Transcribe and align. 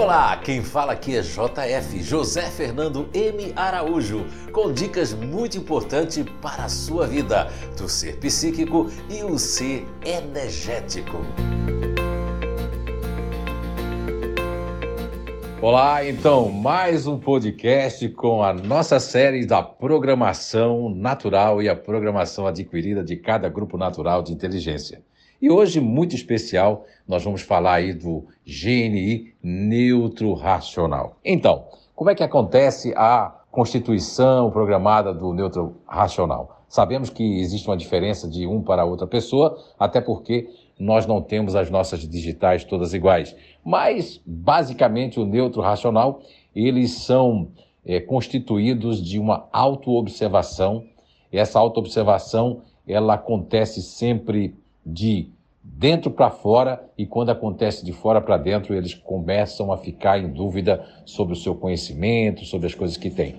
Olá, 0.00 0.34
quem 0.38 0.62
fala 0.62 0.94
aqui 0.94 1.14
é 1.14 1.20
JF, 1.20 2.02
José 2.02 2.50
Fernando 2.50 3.10
M. 3.12 3.52
Araújo, 3.54 4.24
com 4.50 4.72
dicas 4.72 5.12
muito 5.12 5.58
importantes 5.58 6.24
para 6.40 6.64
a 6.64 6.68
sua 6.70 7.06
vida, 7.06 7.50
do 7.76 7.86
ser 7.86 8.16
psíquico 8.16 8.90
e 9.10 9.22
o 9.22 9.38
ser 9.38 9.86
energético. 10.02 11.18
Olá, 15.60 16.02
então, 16.02 16.48
mais 16.48 17.06
um 17.06 17.18
podcast 17.18 18.08
com 18.08 18.42
a 18.42 18.54
nossa 18.54 18.98
série 18.98 19.44
da 19.44 19.62
programação 19.62 20.88
natural 20.88 21.62
e 21.62 21.68
a 21.68 21.76
programação 21.76 22.46
adquirida 22.46 23.04
de 23.04 23.16
cada 23.16 23.50
grupo 23.50 23.76
natural 23.76 24.22
de 24.22 24.32
inteligência. 24.32 25.02
E 25.40 25.50
hoje, 25.50 25.80
muito 25.80 26.14
especial, 26.14 26.84
nós 27.08 27.24
vamos 27.24 27.40
falar 27.40 27.76
aí 27.76 27.94
do 27.94 28.26
GNI 28.46 29.32
neutro 29.42 30.34
racional. 30.34 31.16
Então, 31.24 31.64
como 31.94 32.10
é 32.10 32.14
que 32.14 32.22
acontece 32.22 32.92
a 32.94 33.34
constituição 33.50 34.50
programada 34.50 35.14
do 35.14 35.32
neutro 35.32 35.76
racional? 35.86 36.60
Sabemos 36.68 37.08
que 37.08 37.40
existe 37.40 37.66
uma 37.66 37.76
diferença 37.76 38.28
de 38.28 38.46
um 38.46 38.62
para 38.62 38.84
outra 38.84 39.06
pessoa, 39.06 39.58
até 39.78 39.98
porque 39.98 40.46
nós 40.78 41.06
não 41.06 41.22
temos 41.22 41.56
as 41.56 41.70
nossas 41.70 42.06
digitais 42.06 42.62
todas 42.62 42.92
iguais. 42.92 43.34
Mas, 43.64 44.20
basicamente, 44.26 45.18
o 45.18 45.24
neutro 45.24 45.62
racional, 45.62 46.20
eles 46.54 46.90
são 46.90 47.48
é, 47.84 47.98
constituídos 47.98 49.02
de 49.02 49.18
uma 49.18 49.48
autoobservação. 49.50 50.84
Essa 51.32 51.58
autoobservação, 51.58 52.60
ela 52.86 53.14
acontece 53.14 53.80
sempre 53.80 54.54
de 54.92 55.30
dentro 55.62 56.10
para 56.10 56.30
fora 56.30 56.82
e 56.96 57.06
quando 57.06 57.30
acontece 57.30 57.84
de 57.84 57.92
fora 57.92 58.20
para 58.20 58.36
dentro, 58.36 58.74
eles 58.74 58.94
começam 58.94 59.72
a 59.72 59.78
ficar 59.78 60.18
em 60.18 60.28
dúvida 60.28 60.84
sobre 61.04 61.34
o 61.34 61.36
seu 61.36 61.54
conhecimento, 61.54 62.44
sobre 62.44 62.66
as 62.66 62.74
coisas 62.74 62.96
que 62.96 63.10
têm. 63.10 63.36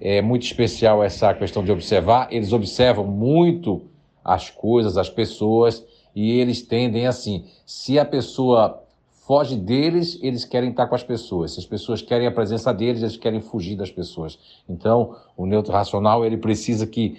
É 0.00 0.20
muito 0.20 0.42
especial 0.42 1.02
essa 1.02 1.32
questão 1.34 1.64
de 1.64 1.72
observar, 1.72 2.28
eles 2.30 2.52
observam 2.52 3.06
muito 3.06 3.82
as 4.24 4.50
coisas, 4.50 4.96
as 4.96 5.08
pessoas, 5.08 5.84
e 6.14 6.38
eles 6.38 6.62
tendem 6.62 7.06
assim, 7.06 7.44
se 7.66 7.98
a 7.98 8.04
pessoa 8.04 8.84
foge 9.26 9.56
deles, 9.56 10.18
eles 10.22 10.44
querem 10.44 10.70
estar 10.70 10.86
com 10.86 10.94
as 10.94 11.02
pessoas. 11.02 11.52
Se 11.52 11.60
as 11.60 11.66
pessoas 11.66 12.02
querem 12.02 12.26
a 12.26 12.30
presença 12.30 12.72
deles, 12.72 13.02
eles 13.02 13.16
querem 13.16 13.40
fugir 13.40 13.74
das 13.74 13.90
pessoas. 13.90 14.38
Então, 14.68 15.16
o 15.36 15.46
neutro 15.46 15.72
racional, 15.72 16.24
ele 16.24 16.36
precisa 16.36 16.86
que 16.86 17.16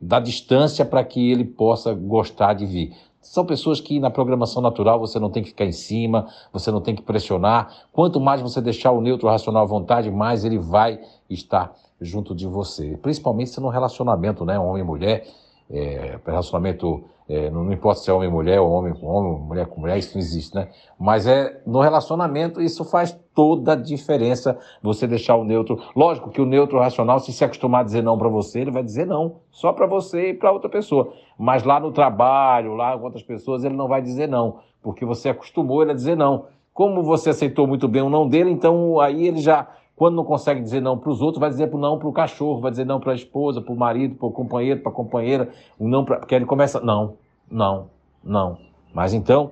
da 0.00 0.18
distância 0.18 0.84
para 0.84 1.04
que 1.04 1.30
ele 1.30 1.44
possa 1.44 1.92
gostar 1.92 2.54
de 2.54 2.64
vir. 2.64 2.96
São 3.20 3.44
pessoas 3.44 3.80
que 3.80 4.00
na 4.00 4.10
programação 4.10 4.62
natural 4.62 4.98
você 4.98 5.18
não 5.18 5.28
tem 5.28 5.42
que 5.42 5.50
ficar 5.50 5.66
em 5.66 5.72
cima, 5.72 6.26
você 6.52 6.70
não 6.70 6.80
tem 6.80 6.94
que 6.94 7.02
pressionar. 7.02 7.70
Quanto 7.92 8.18
mais 8.18 8.40
você 8.40 8.62
deixar 8.62 8.92
o 8.92 9.00
neutro 9.00 9.28
racional 9.28 9.62
à 9.62 9.66
vontade, 9.66 10.10
mais 10.10 10.44
ele 10.44 10.58
vai 10.58 10.98
estar 11.28 11.74
junto 12.00 12.34
de 12.34 12.46
você. 12.46 12.96
Principalmente 12.96 13.50
se 13.50 13.60
no 13.60 13.68
relacionamento, 13.68 14.44
né? 14.44 14.58
Homem 14.58 14.82
e 14.82 14.86
mulher, 14.86 15.26
é, 15.70 16.18
relacionamento, 16.26 17.04
é, 17.28 17.48
não, 17.48 17.72
importa 17.72 18.00
se 18.00 18.10
é 18.10 18.12
homem 18.12 18.28
e 18.28 18.32
mulher, 18.32 18.60
ou 18.60 18.70
homem 18.70 18.92
com 18.92 19.06
homem, 19.06 19.40
mulher 19.40 19.66
com 19.66 19.80
mulher, 19.80 19.96
isso 19.98 20.14
não 20.14 20.20
existe, 20.20 20.54
né? 20.54 20.68
Mas 20.98 21.26
é 21.26 21.62
no 21.64 21.80
relacionamento, 21.80 22.60
isso 22.60 22.84
faz 22.84 23.18
toda 23.34 23.74
a 23.74 23.76
diferença 23.76 24.58
você 24.82 25.06
deixar 25.06 25.36
o 25.36 25.44
neutro. 25.44 25.80
Lógico 25.94 26.30
que 26.30 26.40
o 26.40 26.46
neutro 26.46 26.78
racional, 26.78 27.20
se 27.20 27.32
se 27.32 27.44
acostumar 27.44 27.82
a 27.82 27.84
dizer 27.84 28.02
não 28.02 28.18
para 28.18 28.28
você, 28.28 28.60
ele 28.60 28.72
vai 28.72 28.82
dizer 28.82 29.06
não, 29.06 29.36
só 29.50 29.72
para 29.72 29.86
você 29.86 30.30
e 30.30 30.34
para 30.34 30.50
outra 30.50 30.68
pessoa. 30.68 31.12
Mas 31.38 31.62
lá 31.62 31.78
no 31.78 31.92
trabalho, 31.92 32.74
lá 32.74 32.98
com 32.98 33.04
outras 33.04 33.22
pessoas, 33.22 33.62
ele 33.62 33.76
não 33.76 33.86
vai 33.86 34.02
dizer 34.02 34.28
não, 34.28 34.58
porque 34.82 35.04
você 35.04 35.28
acostumou 35.28 35.82
ele 35.82 35.92
a 35.92 35.94
dizer 35.94 36.16
não. 36.16 36.46
Como 36.74 37.02
você 37.02 37.30
aceitou 37.30 37.66
muito 37.66 37.86
bem 37.86 38.02
o 38.02 38.10
não 38.10 38.28
dele, 38.28 38.50
então 38.50 38.98
aí 38.98 39.26
ele 39.26 39.38
já 39.38 39.68
quando 40.00 40.14
não 40.14 40.24
consegue 40.24 40.62
dizer 40.62 40.80
não 40.80 40.96
para 40.96 41.10
os 41.10 41.20
outros, 41.20 41.38
vai 41.38 41.50
dizer 41.50 41.70
não 41.70 41.98
para 41.98 42.08
o 42.08 42.12
cachorro, 42.12 42.58
vai 42.58 42.70
dizer 42.70 42.86
não 42.86 42.98
para 42.98 43.12
a 43.12 43.14
esposa, 43.14 43.60
para 43.60 43.74
o 43.74 43.76
marido, 43.76 44.14
para 44.14 44.28
o 44.28 44.32
companheiro, 44.32 44.80
para 44.80 44.90
a 44.90 44.94
companheira, 44.94 45.50
não 45.78 46.06
pra... 46.06 46.16
porque 46.16 46.34
ele 46.34 46.46
começa, 46.46 46.80
não, 46.80 47.18
não, 47.50 47.90
não. 48.24 48.56
Mas 48.94 49.12
então, 49.12 49.50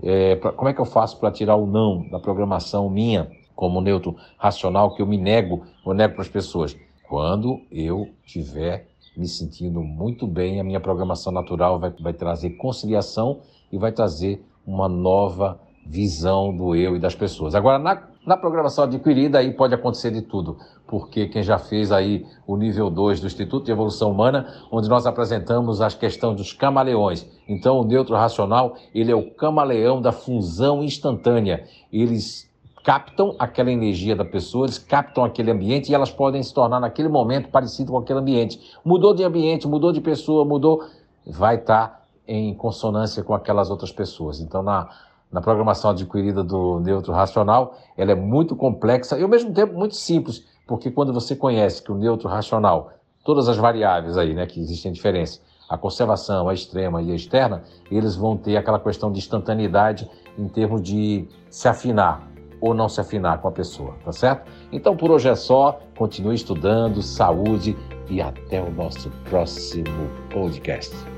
é, 0.00 0.36
pra... 0.36 0.52
como 0.52 0.68
é 0.68 0.72
que 0.72 0.80
eu 0.80 0.84
faço 0.84 1.18
para 1.18 1.32
tirar 1.32 1.56
o 1.56 1.66
não 1.66 2.08
da 2.10 2.20
programação 2.20 2.88
minha, 2.88 3.28
como 3.56 3.80
neutro 3.80 4.14
racional, 4.36 4.94
que 4.94 5.02
eu 5.02 5.06
me 5.06 5.18
nego, 5.18 5.64
eu 5.84 5.92
nego 5.92 6.14
para 6.14 6.22
as 6.22 6.28
pessoas? 6.28 6.76
Quando 7.08 7.60
eu 7.68 8.08
tiver 8.24 8.86
me 9.16 9.26
sentindo 9.26 9.82
muito 9.82 10.28
bem, 10.28 10.60
a 10.60 10.64
minha 10.64 10.78
programação 10.78 11.32
natural 11.32 11.76
vai, 11.80 11.92
vai 11.98 12.12
trazer 12.12 12.50
conciliação 12.50 13.40
e 13.72 13.76
vai 13.76 13.90
trazer 13.90 14.46
uma 14.64 14.88
nova 14.88 15.58
visão 15.88 16.54
do 16.54 16.74
eu 16.74 16.96
e 16.96 16.98
das 16.98 17.14
pessoas. 17.14 17.54
Agora, 17.54 17.78
na 17.78 17.96
na 18.28 18.36
programação 18.36 18.84
adquirida, 18.84 19.38
aí 19.38 19.54
pode 19.54 19.74
acontecer 19.74 20.10
de 20.10 20.20
tudo, 20.20 20.58
porque 20.86 21.28
quem 21.28 21.42
já 21.42 21.58
fez 21.58 21.90
aí 21.90 22.26
o 22.46 22.58
nível 22.58 22.90
2 22.90 23.20
do 23.20 23.26
Instituto 23.26 23.64
de 23.64 23.72
Evolução 23.72 24.10
Humana, 24.10 24.52
onde 24.70 24.86
nós 24.86 25.06
apresentamos 25.06 25.80
as 25.80 25.94
questões 25.94 26.36
dos 26.36 26.52
camaleões. 26.52 27.26
Então, 27.48 27.80
o 27.80 27.84
neutro 27.84 28.14
racional, 28.14 28.76
ele 28.94 29.10
é 29.10 29.14
o 29.14 29.30
camaleão 29.30 30.02
da 30.02 30.12
fusão 30.12 30.84
instantânea. 30.84 31.64
Eles 31.90 32.46
captam 32.84 33.34
aquela 33.38 33.72
energia 33.72 34.14
da 34.14 34.26
pessoa, 34.26 34.66
eles 34.66 34.78
captam 34.78 35.24
aquele 35.24 35.50
ambiente 35.50 35.90
e 35.90 35.94
elas 35.94 36.10
podem 36.10 36.42
se 36.42 36.52
tornar 36.52 36.80
naquele 36.80 37.08
momento 37.08 37.48
parecido 37.48 37.92
com 37.92 37.98
aquele 37.98 38.18
ambiente. 38.18 38.60
Mudou 38.84 39.14
de 39.14 39.24
ambiente, 39.24 39.66
mudou 39.66 39.90
de 39.90 40.02
pessoa, 40.02 40.44
mudou, 40.44 40.84
vai 41.26 41.56
estar 41.56 42.06
em 42.26 42.52
consonância 42.52 43.24
com 43.24 43.32
aquelas 43.32 43.70
outras 43.70 43.90
pessoas. 43.90 44.38
Então, 44.38 44.62
na 44.62 44.90
na 45.30 45.40
programação 45.40 45.90
adquirida 45.90 46.42
do 46.42 46.80
neutro 46.80 47.12
racional, 47.12 47.76
ela 47.96 48.12
é 48.12 48.14
muito 48.14 48.56
complexa 48.56 49.18
e 49.18 49.22
ao 49.22 49.28
mesmo 49.28 49.52
tempo 49.52 49.74
muito 49.74 49.94
simples, 49.94 50.46
porque 50.66 50.90
quando 50.90 51.12
você 51.12 51.36
conhece 51.36 51.82
que 51.82 51.92
o 51.92 51.94
neutro 51.94 52.28
racional, 52.28 52.92
todas 53.24 53.48
as 53.48 53.56
variáveis 53.56 54.16
aí, 54.16 54.34
né, 54.34 54.46
que 54.46 54.60
existem 54.60 54.92
diferença, 54.92 55.40
a 55.68 55.76
conservação, 55.76 56.48
a 56.48 56.54
extrema 56.54 57.02
e 57.02 57.12
a 57.12 57.14
externa, 57.14 57.62
eles 57.90 58.16
vão 58.16 58.36
ter 58.36 58.56
aquela 58.56 58.80
questão 58.80 59.12
de 59.12 59.18
instantaneidade 59.18 60.10
em 60.38 60.48
termos 60.48 60.82
de 60.82 61.28
se 61.50 61.68
afinar 61.68 62.26
ou 62.60 62.74
não 62.74 62.88
se 62.88 63.00
afinar 63.00 63.40
com 63.40 63.48
a 63.48 63.52
pessoa, 63.52 63.94
tá 64.04 64.12
certo? 64.12 64.50
Então 64.72 64.96
por 64.96 65.10
hoje 65.10 65.28
é 65.28 65.34
só, 65.34 65.78
continue 65.96 66.34
estudando, 66.34 67.02
saúde 67.02 67.76
e 68.08 68.20
até 68.20 68.62
o 68.62 68.70
nosso 68.70 69.10
próximo 69.28 70.08
podcast. 70.32 71.17